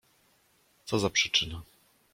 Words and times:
"Co 0.85 0.99
za 0.99 1.09
przyczyna?" 1.09 1.61